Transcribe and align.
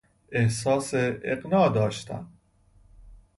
احساس 0.31 0.93
اقناع 1.23 1.69
داشتم. 1.69 2.27